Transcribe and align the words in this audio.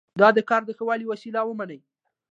دا 0.19 0.27
د 0.37 0.39
کار 0.49 0.61
د 0.65 0.71
ښه 0.77 0.83
والي 0.87 1.05
وسیله 1.07 1.39
ومني. 1.45 1.79